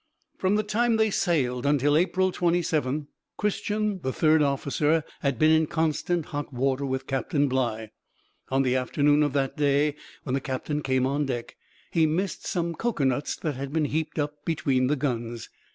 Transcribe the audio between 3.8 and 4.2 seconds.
the